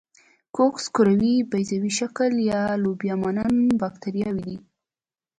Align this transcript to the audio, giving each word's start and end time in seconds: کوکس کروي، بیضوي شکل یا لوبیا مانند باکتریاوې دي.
کوکس 0.55 0.85
کروي، 0.95 1.35
بیضوي 1.51 1.91
شکل 1.99 2.31
یا 2.51 2.61
لوبیا 2.83 3.15
مانند 3.23 3.67
باکتریاوې 3.81 4.41
دي. 4.47 4.57